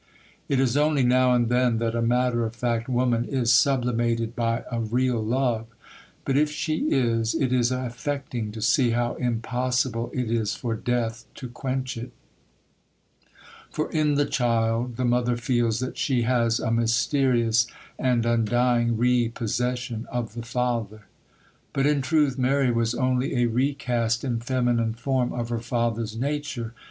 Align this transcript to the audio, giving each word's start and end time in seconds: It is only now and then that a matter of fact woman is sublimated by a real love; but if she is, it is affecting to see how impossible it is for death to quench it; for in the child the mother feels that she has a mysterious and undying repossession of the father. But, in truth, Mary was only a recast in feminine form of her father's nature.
It 0.49 0.59
is 0.59 0.75
only 0.75 1.03
now 1.03 1.31
and 1.31 1.47
then 1.47 1.77
that 1.77 1.93
a 1.93 2.01
matter 2.01 2.43
of 2.43 2.55
fact 2.55 2.89
woman 2.89 3.23
is 3.23 3.53
sublimated 3.53 4.35
by 4.35 4.63
a 4.71 4.79
real 4.79 5.23
love; 5.23 5.67
but 6.25 6.35
if 6.35 6.49
she 6.49 6.87
is, 6.89 7.35
it 7.35 7.53
is 7.53 7.71
affecting 7.71 8.51
to 8.53 8.63
see 8.63 8.89
how 8.97 9.13
impossible 9.13 10.09
it 10.11 10.31
is 10.31 10.55
for 10.55 10.73
death 10.73 11.25
to 11.35 11.47
quench 11.49 11.97
it; 11.97 12.11
for 13.69 13.91
in 13.91 14.15
the 14.15 14.25
child 14.25 14.95
the 14.97 15.05
mother 15.05 15.37
feels 15.37 15.79
that 15.81 15.99
she 15.99 16.23
has 16.23 16.59
a 16.59 16.71
mysterious 16.71 17.67
and 17.99 18.25
undying 18.25 18.97
repossession 18.97 20.07
of 20.11 20.33
the 20.33 20.41
father. 20.41 21.03
But, 21.73 21.85
in 21.85 22.01
truth, 22.01 22.39
Mary 22.39 22.71
was 22.71 22.95
only 22.95 23.35
a 23.35 23.45
recast 23.45 24.23
in 24.23 24.39
feminine 24.39 24.93
form 24.93 25.31
of 25.31 25.49
her 25.49 25.59
father's 25.59 26.17
nature. 26.17 26.73